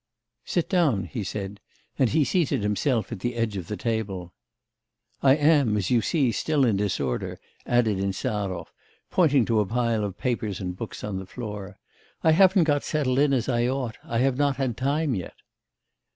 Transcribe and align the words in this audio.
'Sit 0.43 0.67
down,' 0.67 1.03
he 1.05 1.23
said, 1.23 1.59
and 1.99 2.09
he 2.09 2.23
seated 2.23 2.63
himself 2.63 3.11
on 3.11 3.19
the 3.19 3.35
edge 3.35 3.55
of 3.55 3.67
the 3.67 3.77
table. 3.77 4.33
'I 5.21 5.35
am, 5.35 5.77
as 5.77 5.91
you 5.91 6.01
see, 6.01 6.31
still 6.31 6.65
in 6.65 6.75
disorder,' 6.75 7.39
added 7.67 7.99
Insarov, 7.99 8.71
pointing 9.11 9.45
to 9.45 9.59
a 9.59 9.65
pile 9.67 10.03
of 10.03 10.17
papers 10.17 10.59
and 10.59 10.75
books 10.75 11.03
on 11.03 11.19
the 11.19 11.27
floor, 11.27 11.77
'I 12.23 12.31
haven't 12.31 12.63
got 12.63 12.83
settled 12.83 13.19
in 13.19 13.31
as 13.31 13.47
I 13.47 13.67
ought. 13.67 13.99
I 14.03 14.17
have 14.17 14.37
not 14.39 14.55
had 14.55 14.75
time 14.75 15.13
yet. 15.13 15.35